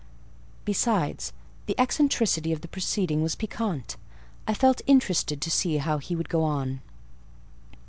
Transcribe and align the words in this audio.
Besides, 0.65 1.31
the 1.67 1.79
eccentricity 1.79 2.51
of 2.51 2.61
the 2.61 2.67
proceeding 2.67 3.21
was 3.21 3.35
piquant: 3.35 3.97
I 4.47 4.55
felt 4.55 4.81
interested 4.87 5.39
to 5.41 5.51
see 5.51 5.77
how 5.77 5.99
he 5.99 6.15
would 6.15 6.27
go 6.27 6.41
on. 6.43 6.81